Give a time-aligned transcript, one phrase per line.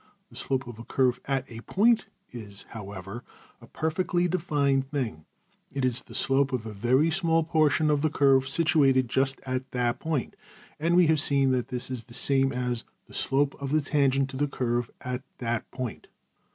[0.33, 3.23] ``The slope of a curve \emph{at a point}'' is, however,
[3.61, 5.25] a perfectly defined thing;
[5.71, 9.39] it is \DPPageSep{090.png}% the slope of a very small portion of the curve situated just
[9.45, 10.35] at that point;
[10.79, 14.31] and we have seen that this is the same as ``the slope of the tangent
[14.31, 16.07] to the curve at that point.''